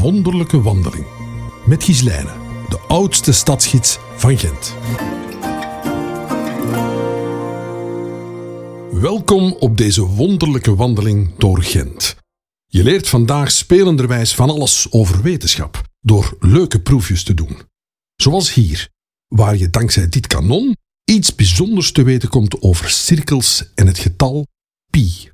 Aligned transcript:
wonderlijke 0.00 0.60
wandeling 0.60 1.06
met 1.66 1.84
Gislijne, 1.84 2.32
de 2.68 2.78
oudste 2.88 3.32
stadsgids 3.32 3.98
van 4.16 4.38
Gent. 4.38 4.74
Welkom 9.00 9.52
op 9.52 9.76
deze 9.76 10.02
wonderlijke 10.02 10.74
wandeling 10.74 11.38
door 11.38 11.62
Gent. 11.62 12.16
Je 12.66 12.82
leert 12.82 13.08
vandaag 13.08 13.50
spelenderwijs 13.50 14.34
van 14.34 14.50
alles 14.50 14.86
over 14.90 15.22
wetenschap 15.22 15.82
door 16.00 16.36
leuke 16.40 16.80
proefjes 16.80 17.22
te 17.22 17.34
doen. 17.34 17.56
Zoals 18.16 18.54
hier, 18.54 18.88
waar 19.28 19.56
je 19.56 19.70
dankzij 19.70 20.08
dit 20.08 20.26
kanon 20.26 20.76
iets 21.04 21.34
bijzonders 21.34 21.92
te 21.92 22.02
weten 22.02 22.28
komt 22.28 22.62
over 22.62 22.90
cirkels 22.90 23.72
en 23.74 23.86
het 23.86 23.98
getal 23.98 24.46
pi. 24.90 25.30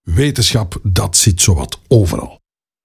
Wetenschap, 0.00 0.80
dat 0.82 1.16
zit 1.16 1.40
zowat 1.40 1.80
overal. 1.88 2.39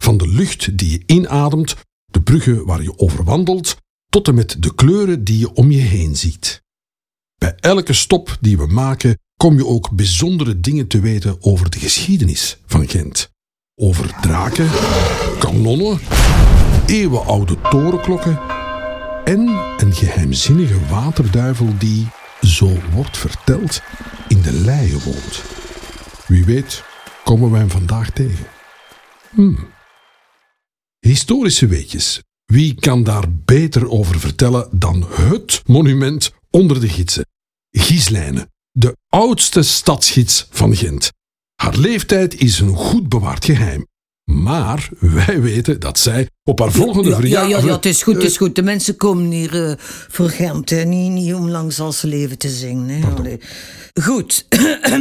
Van 0.05 0.17
de 0.17 0.27
lucht 0.27 0.77
die 0.77 0.91
je 0.91 1.03
inademt, 1.05 1.75
de 2.05 2.21
bruggen 2.21 2.65
waar 2.65 2.81
je 2.81 2.99
over 2.99 3.23
wandelt, 3.23 3.77
tot 4.09 4.27
en 4.27 4.35
met 4.35 4.55
de 4.59 4.75
kleuren 4.75 5.23
die 5.23 5.39
je 5.39 5.53
om 5.53 5.71
je 5.71 5.81
heen 5.81 6.15
ziet. 6.15 6.63
Bij 7.37 7.55
elke 7.55 7.93
stop 7.93 8.37
die 8.41 8.57
we 8.57 8.67
maken, 8.67 9.17
kom 9.37 9.55
je 9.55 9.65
ook 9.65 9.91
bijzondere 9.91 10.59
dingen 10.59 10.87
te 10.87 10.99
weten 10.99 11.37
over 11.43 11.69
de 11.69 11.79
geschiedenis 11.79 12.57
van 12.65 12.89
Gent. 12.89 13.31
Over 13.75 14.19
draken, 14.21 14.69
kanonnen, 15.39 15.99
eeuwenoude 16.85 17.61
torenklokken 17.61 18.39
en 19.23 19.39
een 19.77 19.93
geheimzinnige 19.93 20.85
waterduivel 20.87 21.77
die, 21.77 22.07
zo 22.41 22.77
wordt 22.93 23.17
verteld, 23.17 23.81
in 24.27 24.41
de 24.41 24.53
leien 24.53 24.99
woont. 25.03 25.43
Wie 26.27 26.45
weet 26.45 26.83
komen 27.23 27.51
wij 27.51 27.59
hem 27.59 27.69
vandaag 27.69 28.09
tegen. 28.09 28.45
Hmm. 29.29 29.73
Historische 31.05 31.67
weetjes. 31.67 32.23
Wie 32.45 32.75
kan 32.79 33.03
daar 33.03 33.23
beter 33.45 33.89
over 33.89 34.19
vertellen 34.19 34.67
dan 34.71 35.05
het 35.09 35.61
monument 35.65 36.31
onder 36.49 36.79
de 36.79 36.89
gidsen? 36.89 37.25
Gieslijne, 37.71 38.49
de 38.71 38.97
oudste 39.09 39.61
stadsgids 39.61 40.47
van 40.49 40.75
Gent. 40.75 41.11
Haar 41.55 41.77
leeftijd 41.77 42.39
is 42.39 42.59
een 42.59 42.75
goed 42.75 43.09
bewaard 43.09 43.45
geheim. 43.45 43.87
Maar 44.31 44.89
wij 44.99 45.41
weten 45.41 45.79
dat 45.79 45.99
zij 45.99 46.29
op 46.43 46.59
haar 46.59 46.71
volgende 46.71 47.09
ja, 47.09 47.15
verjaardag... 47.15 47.49
Ja, 47.49 47.57
ja, 47.57 47.65
ja, 47.65 47.75
het 47.75 47.85
is 47.85 48.03
goed, 48.03 48.15
het 48.15 48.23
is 48.23 48.37
goed. 48.37 48.55
De 48.55 48.63
mensen 48.63 48.97
komen 48.97 49.31
hier 49.31 49.69
eh, 49.69 49.73
voor 50.07 50.29
Gent, 50.29 50.69
hè. 50.69 50.83
Niet, 50.83 51.11
niet 51.11 51.33
om 51.33 51.49
langs 51.49 51.79
als 51.79 52.01
leven 52.01 52.37
te 52.37 52.49
zingen. 52.49 52.89
Hè. 52.89 53.37
Goed. 54.01 54.45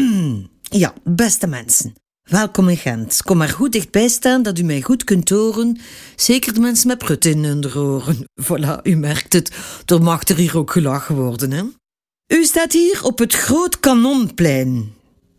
ja, 0.82 0.94
beste 1.04 1.46
mensen. 1.46 1.94
Welkom 2.30 2.68
in 2.68 2.76
Gent. 2.76 3.22
Kom 3.22 3.36
maar 3.36 3.48
goed 3.48 3.72
dichtbij 3.72 4.08
staan 4.08 4.42
dat 4.42 4.58
u 4.58 4.62
mij 4.62 4.82
goed 4.82 5.04
kunt 5.04 5.28
horen. 5.28 5.78
Zeker 6.16 6.54
de 6.54 6.60
mensen 6.60 6.88
met 6.88 6.98
prut 6.98 7.24
in 7.24 7.44
hun 7.44 7.74
oren. 7.74 8.16
Voilà, 8.44 8.82
u 8.82 8.96
merkt 8.96 9.32
het. 9.32 9.56
Er 9.86 10.02
mag 10.02 10.28
er 10.28 10.36
hier 10.36 10.56
ook 10.56 10.70
gelachen 10.70 11.14
worden, 11.14 11.50
hè. 11.50 11.62
U 12.26 12.44
staat 12.44 12.72
hier 12.72 13.04
op 13.04 13.18
het 13.18 13.34
Groot 13.34 13.80
Kanonplein. 13.80 14.92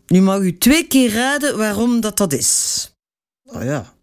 Nu 0.06 0.20
mag 0.20 0.40
u 0.40 0.58
twee 0.58 0.86
keer 0.86 1.12
raden 1.12 1.56
waarom 1.56 2.00
dat 2.00 2.16
dat 2.16 2.32
is. 2.32 2.90
Oh 3.42 3.62
ja, 3.62 3.94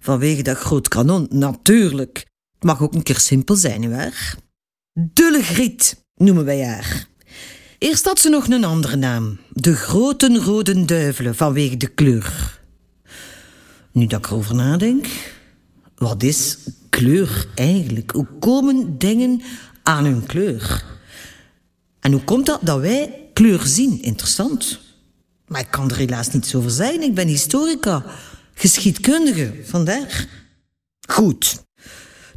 vanwege 0.00 0.42
dat 0.42 0.58
groot 0.58 0.88
kanon, 0.88 1.26
natuurlijk. 1.30 2.18
Het 2.54 2.64
mag 2.64 2.82
ook 2.82 2.94
een 2.94 3.02
keer 3.02 3.18
simpel 3.18 3.56
zijn, 3.56 3.80
nietwaar? 3.80 4.36
Dulle 4.92 5.42
Griet 5.42 6.04
noemen 6.14 6.44
wij 6.44 6.66
haar. 6.66 7.06
Eerst 7.78 8.04
had 8.04 8.18
ze 8.18 8.28
nog 8.28 8.48
een 8.48 8.64
andere 8.64 8.96
naam. 8.96 9.38
De 9.48 9.74
Grote 9.74 10.38
Rode 10.38 10.84
Duivelen, 10.84 11.34
vanwege 11.34 11.76
de 11.76 11.86
kleur. 11.86 12.58
Nu 13.92 14.06
dat 14.06 14.18
ik 14.18 14.26
erover 14.26 14.54
nadenk, 14.54 15.06
wat 15.96 16.22
is 16.22 16.58
kleur 16.88 17.46
eigenlijk? 17.54 18.10
Hoe 18.10 18.26
komen 18.40 18.98
dingen 18.98 19.42
aan 19.82 20.04
hun 20.04 20.26
kleur? 20.26 20.84
En 22.00 22.12
hoe 22.12 22.24
komt 22.24 22.46
dat 22.46 22.60
dat 22.62 22.80
wij 22.80 23.28
kleur 23.32 23.66
zien? 23.66 24.02
Interessant. 24.02 24.80
Maar 25.46 25.60
ik 25.60 25.70
kan 25.70 25.90
er 25.90 25.96
helaas 25.96 26.32
niets 26.32 26.54
over 26.54 26.70
zeggen. 26.70 27.02
Ik 27.02 27.14
ben 27.14 27.28
historica, 27.28 28.04
geschiedkundige, 28.54 29.54
vandaar. 29.64 30.26
Goed. 31.08 31.62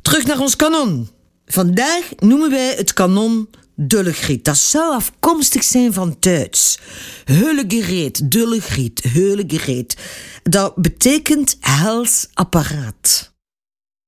Terug 0.02 0.26
naar 0.26 0.40
ons 0.40 0.56
kanon. 0.56 1.10
Vandaag 1.46 2.10
noemen 2.20 2.50
wij 2.50 2.76
het 2.76 2.94
kanon 2.94 3.50
Dullegriet. 3.88 4.46
Dat 4.46 4.58
zou 4.58 4.94
afkomstig 4.94 5.64
zijn 5.64 5.94
van 5.94 6.16
Duits. 6.20 6.80
Hullegereed, 7.26 8.32
Dullegriet, 8.32 9.00
Hullegereed. 9.04 9.98
Dat 10.44 10.76
betekent 10.76 11.58
hels 11.60 12.28
apparaat. 12.34 13.34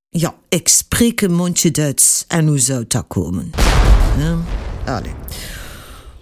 Ja, 0.10 0.36
ik 0.50 0.68
spreek 0.68 1.22
een 1.22 1.34
mondje 1.34 1.72
Duits. 1.72 2.26
En 2.28 2.48
hoe 2.48 2.60
zou 2.60 2.86
dat 2.88 3.08
komen? 3.08 3.52
Ja, 4.18 4.38
allee. 4.86 5.14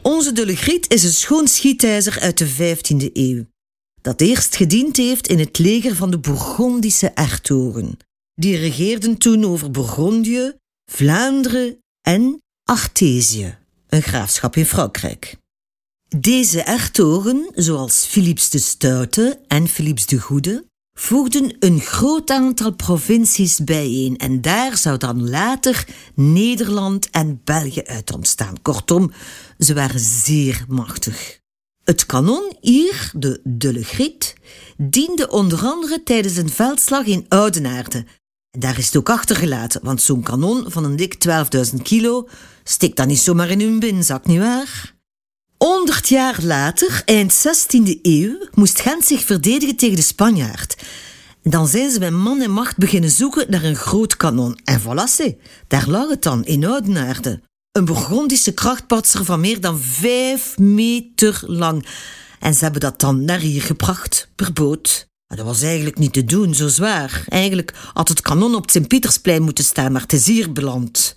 Onze 0.01 0.31
Dullegriet 0.31 0.94
is 0.94 1.03
een 1.03 1.12
schoon 1.12 1.47
schietijzer 1.47 2.19
uit 2.19 2.38
de 2.38 2.50
15e 2.50 3.12
eeuw. 3.13 3.45
Dat 4.01 4.22
eerst 4.22 4.56
gediend 4.56 4.97
heeft 4.97 5.28
in 5.28 5.39
het 5.39 5.57
leger 5.57 5.95
van 5.95 6.12
de 6.12 6.19
Bourgondische 6.19 7.07
ertogen. 7.07 7.97
Die 8.33 8.57
regeerden 8.57 9.18
toen 9.18 9.45
over 9.45 9.72
Bourgondië, 9.72 10.53
Vlaanderen 10.91 11.78
en 12.01 12.41
Artesië, 12.71 13.57
een 13.89 14.01
graafschap 14.01 14.55
in 14.55 14.65
Frankrijk. 14.65 15.35
Deze 16.17 16.61
ertogen, 16.61 17.51
zoals 17.55 18.05
Philips 18.05 18.49
de 18.49 18.59
Stoute 18.59 19.39
en 19.47 19.67
Philips 19.67 20.05
de 20.05 20.19
Goede, 20.19 20.65
voegden 20.93 21.55
een 21.59 21.79
groot 21.79 22.29
aantal 22.29 22.73
provincies 22.73 23.59
bijeen 23.59 24.17
en 24.17 24.41
daar 24.41 24.77
zou 24.77 24.97
dan 24.97 25.29
later 25.29 25.87
Nederland 26.15 27.09
en 27.09 27.41
België 27.43 27.83
uit 27.83 28.13
ontstaan. 28.13 28.61
Kortom, 28.61 29.11
ze 29.57 29.73
waren 29.73 29.99
zeer 29.99 30.65
machtig. 30.67 31.39
Het 31.83 32.05
kanon 32.05 32.55
hier, 32.59 33.11
de 33.15 33.41
Dulle 33.43 33.83
Griet, 33.83 34.35
diende 34.77 35.29
onder 35.29 35.65
andere 35.65 36.03
tijdens 36.03 36.38
een 36.38 36.49
veldslag 36.49 37.05
in 37.05 37.25
Oudenaarde. 37.27 38.05
Daar 38.57 38.78
is 38.78 38.85
het 38.85 38.97
ook 38.97 39.09
achtergelaten, 39.09 39.81
want 39.84 40.01
zo'n 40.01 40.23
kanon 40.23 40.66
van 40.67 40.84
een 40.84 40.95
dik 40.95 41.28
12.000 41.73 41.81
kilo 41.81 42.28
steekt 42.63 42.97
dan 42.97 43.07
niet 43.07 43.19
zomaar 43.19 43.50
in 43.50 43.62
hun 43.62 43.79
binnenzak, 43.79 44.25
nietwaar? 44.25 44.95
100 45.57 46.09
jaar 46.09 46.38
later, 46.41 47.01
eind 47.06 47.34
16e 47.47 48.01
eeuw, 48.01 48.47
moest 48.53 48.81
Gent 48.81 49.06
zich 49.06 49.23
verdedigen 49.23 49.75
tegen 49.75 49.95
de 49.95 50.01
Spanjaard. 50.01 50.84
Dan 51.44 51.67
zijn 51.67 51.91
ze 51.91 52.00
met 52.00 52.12
man 52.12 52.41
en 52.41 52.51
macht 52.51 52.78
beginnen 52.78 53.09
zoeken 53.09 53.51
naar 53.51 53.63
een 53.63 53.75
groot 53.75 54.17
kanon. 54.17 54.59
En 54.63 54.81
voilà, 54.81 55.09
c'est. 55.09 55.35
daar 55.68 55.88
lag 55.88 56.09
het 56.09 56.23
dan, 56.23 56.45
in 56.45 56.66
Oudenaarde. 56.66 57.41
Een 57.72 57.85
Burgondische 57.85 58.53
krachtpatser 58.53 59.25
van 59.25 59.39
meer 59.39 59.62
dan 59.62 59.79
vijf 59.79 60.57
meter 60.57 61.44
lang. 61.45 61.85
En 62.39 62.53
ze 62.53 62.63
hebben 62.63 62.81
dat 62.81 63.00
dan 63.00 63.25
naar 63.25 63.39
hier 63.39 63.62
gebracht, 63.62 64.29
per 64.35 64.53
boot. 64.53 65.09
Dat 65.36 65.46
was 65.46 65.62
eigenlijk 65.62 65.97
niet 65.97 66.14
te 66.14 66.25
doen, 66.25 66.53
zo 66.53 66.68
zwaar. 66.68 67.24
Eigenlijk 67.28 67.74
had 67.94 68.08
het 68.08 68.22
kanon 68.22 68.56
op 68.56 68.62
het 68.62 68.72
Sint-Pietersplein 68.72 69.42
moeten 69.42 69.64
staan, 69.64 69.92
maar 69.92 70.02
het 70.02 70.14
is 70.14 70.28
hier 70.28 70.52
beland. 70.52 71.16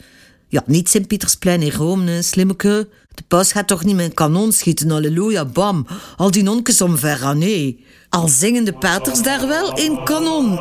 Ja, 0.49 0.63
niet 0.67 0.89
Sint-Pietersplein 0.89 1.63
in 1.63 1.71
Rome, 1.71 2.23
slimmeke. 2.23 2.89
De 3.15 3.23
paus 3.29 3.53
gaat 3.53 3.69
toch 3.69 3.85
niet 3.85 3.97
met 3.97 4.05
een 4.05 4.15
kanon 4.15 4.53
schieten, 4.53 4.91
halleluja, 4.91 5.45
bam. 5.45 5.87
Al 6.17 6.31
die 6.31 6.43
nonkes 6.43 6.81
omver, 6.81 7.23
ah 7.23 7.37
nee. 7.37 7.85
Al 8.09 8.29
zingen 8.29 8.65
de 8.65 8.73
paters 8.73 9.23
daar 9.23 9.49
wel 9.49 9.79
in 9.79 10.05
kanon. 10.05 10.55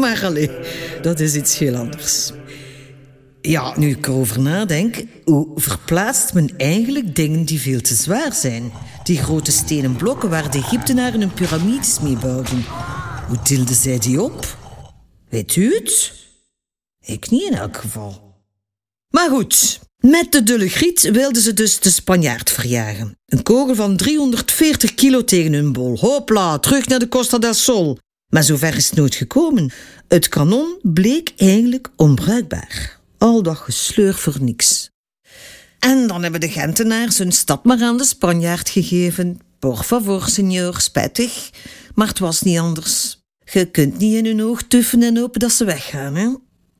maar 0.00 0.20
allee, 0.24 0.50
dat 1.02 1.20
is 1.20 1.34
iets 1.34 1.58
heel 1.58 1.76
anders. 1.76 2.32
Ja, 3.42 3.78
nu 3.78 3.90
ik 3.90 4.06
erover 4.06 4.40
nadenk, 4.40 5.04
hoe 5.24 5.48
verplaatst 5.54 6.34
men 6.34 6.56
eigenlijk 6.56 7.14
dingen 7.16 7.44
die 7.44 7.60
veel 7.60 7.80
te 7.80 7.94
zwaar 7.94 8.32
zijn? 8.32 8.72
Die 9.02 9.18
grote 9.18 9.52
stenen 9.52 9.96
blokken 9.96 10.30
waar 10.30 10.50
de 10.50 10.58
Egyptenaren 10.58 11.20
hun 11.20 11.32
piramides 11.32 12.00
mee 12.00 12.16
bouwden. 12.16 12.64
Hoe 13.28 13.42
tilden 13.42 13.74
zij 13.74 13.98
die 13.98 14.22
op? 14.22 14.56
Weet 15.28 15.56
u 15.56 15.74
het? 15.74 16.12
Ik 17.00 17.30
niet 17.30 17.50
in 17.50 17.54
elk 17.56 17.76
geval. 17.76 18.34
Maar 19.08 19.30
goed, 19.30 19.80
met 19.96 20.32
de 20.32 20.42
dulle 20.42 20.68
griet 20.68 21.10
wilden 21.10 21.42
ze 21.42 21.52
dus 21.52 21.80
de 21.80 21.90
Spanjaard 21.90 22.50
verjagen. 22.50 23.18
Een 23.26 23.42
kogel 23.42 23.74
van 23.74 23.96
340 23.96 24.94
kilo 24.94 25.24
tegen 25.24 25.52
hun 25.52 25.72
bol. 25.72 25.98
Hopla, 25.98 26.58
terug 26.58 26.86
naar 26.86 26.98
de 26.98 27.08
Costa 27.08 27.38
del 27.38 27.54
Sol. 27.54 27.98
Maar 28.28 28.44
zover 28.44 28.76
is 28.76 28.86
het 28.86 28.98
nooit 28.98 29.14
gekomen. 29.14 29.70
Het 30.08 30.28
kanon 30.28 30.78
bleek 30.82 31.32
eigenlijk 31.36 31.90
onbruikbaar. 31.96 32.99
Al 33.20 33.42
dat 33.42 33.56
gesleur 33.56 34.14
voor 34.14 34.36
niks. 34.40 34.90
En 35.78 36.06
dan 36.06 36.22
hebben 36.22 36.40
de 36.40 36.48
Gentenaars 36.48 37.18
hun 37.18 37.32
stad 37.32 37.64
maar 37.64 37.82
aan 37.82 37.96
de 37.96 38.04
Spanjaard 38.04 38.68
gegeven. 38.68 39.40
Por 39.58 39.76
favor, 39.76 40.28
senor, 40.28 40.80
spijtig. 40.80 41.50
Maar 41.94 42.08
het 42.08 42.18
was 42.18 42.42
niet 42.42 42.58
anders. 42.58 43.22
Je 43.44 43.64
kunt 43.64 43.98
niet 43.98 44.14
in 44.14 44.24
hun 44.24 44.42
oog 44.42 44.62
tuffen 44.62 45.02
en 45.02 45.16
hopen 45.16 45.40
dat 45.40 45.52
ze 45.52 45.64
weggaan, 45.64 46.14
hè? 46.14 46.34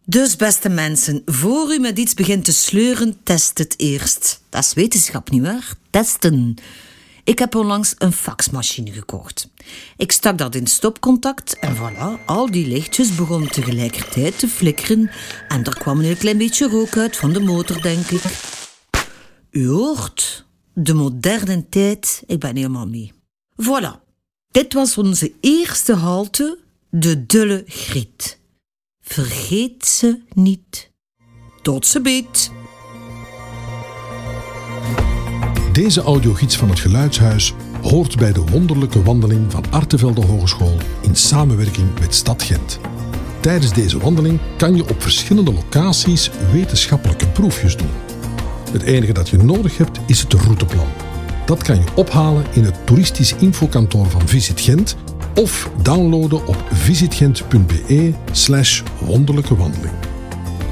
Dus, 0.04 0.36
beste 0.36 0.68
mensen, 0.68 1.22
voor 1.24 1.74
u 1.74 1.78
met 1.78 1.98
iets 1.98 2.14
begint 2.14 2.44
te 2.44 2.52
sleuren, 2.52 3.16
test 3.22 3.58
het 3.58 3.74
eerst. 3.76 4.40
Dat 4.48 4.64
is 4.64 4.74
wetenschap, 4.74 5.30
nietwaar? 5.30 5.74
Testen. 5.90 6.54
Ik 7.30 7.38
heb 7.38 7.54
onlangs 7.54 7.94
een 7.98 8.12
faxmachine 8.12 8.92
gekocht. 8.92 9.48
Ik 9.96 10.12
stak 10.12 10.38
dat 10.38 10.54
in 10.54 10.66
stopcontact 10.66 11.58
en 11.58 11.76
voilà, 11.76 12.24
al 12.26 12.50
die 12.50 12.66
lichtjes 12.66 13.14
begonnen 13.14 13.50
tegelijkertijd 13.50 14.38
te 14.38 14.48
flikkeren 14.48 15.10
en 15.48 15.64
er 15.64 15.78
kwam 15.78 16.00
een 16.00 16.16
klein 16.16 16.38
beetje 16.38 16.68
rook 16.68 16.96
uit 16.96 17.16
van 17.16 17.32
de 17.32 17.40
motor, 17.40 17.82
denk 17.82 18.06
ik. 18.06 18.22
U 19.50 19.68
hoort, 19.68 20.46
de 20.74 20.94
moderne 20.94 21.68
tijd, 21.68 22.22
ik 22.26 22.38
ben 22.38 22.56
helemaal 22.56 22.86
mee. 22.86 23.12
Voilà, 23.62 24.02
dit 24.50 24.72
was 24.72 24.98
onze 24.98 25.32
eerste 25.40 25.94
halte, 25.94 26.58
de 26.88 27.26
Dulle 27.26 27.62
Griet. 27.66 28.38
Vergeet 29.00 29.86
ze 29.86 30.20
niet. 30.34 30.90
Tot 31.62 31.86
ze 31.86 32.00
beet. 32.00 32.50
Deze 35.80 36.02
audiogids 36.02 36.56
van 36.56 36.68
het 36.68 36.80
Geluidshuis 36.80 37.54
hoort 37.82 38.16
bij 38.16 38.32
de 38.32 38.44
wonderlijke 38.44 39.02
wandeling 39.02 39.52
van 39.52 39.64
Artevelde 39.70 40.26
Hogeschool 40.26 40.76
in 41.00 41.16
samenwerking 41.16 41.86
met 42.00 42.14
Stad 42.14 42.42
Gent. 42.42 42.80
Tijdens 43.40 43.72
deze 43.72 43.98
wandeling 43.98 44.38
kan 44.56 44.76
je 44.76 44.88
op 44.88 45.02
verschillende 45.02 45.52
locaties 45.52 46.30
wetenschappelijke 46.52 47.28
proefjes 47.28 47.76
doen. 47.76 47.90
Het 48.72 48.82
enige 48.82 49.12
dat 49.12 49.28
je 49.28 49.36
nodig 49.36 49.76
hebt 49.76 50.00
is 50.06 50.20
het 50.20 50.32
routeplan. 50.32 50.88
Dat 51.46 51.62
kan 51.62 51.76
je 51.76 51.94
ophalen 51.94 52.44
in 52.52 52.64
het 52.64 52.86
toeristisch 52.86 53.34
infokantoor 53.34 54.06
van 54.06 54.28
Visit 54.28 54.60
Gent 54.60 54.96
of 55.34 55.70
downloaden 55.82 56.46
op 56.46 56.64
visitgent.be 56.72 58.12
slash 58.32 58.82
wonderlijke 59.00 59.56
wandeling. 59.56 59.94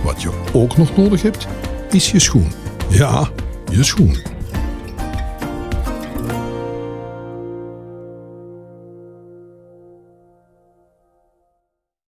Wat 0.05 0.23
je 0.23 0.31
ook 0.53 0.77
nog 0.77 0.97
nodig 0.97 1.23
hebt, 1.23 1.47
is 1.91 2.11
je 2.11 2.19
schoen. 2.19 2.53
Ja, 2.89 3.31
je 3.71 3.85
schoen. 3.85 4.38